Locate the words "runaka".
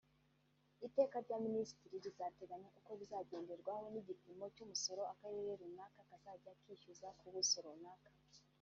5.61-5.99, 7.65-8.09